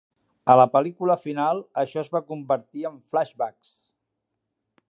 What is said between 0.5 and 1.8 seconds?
A la pel·lícula final,